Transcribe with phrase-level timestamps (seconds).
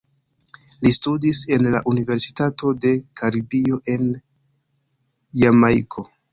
[0.85, 4.11] Li studis en la Universitato de Karibio en
[5.45, 6.09] Jamajko.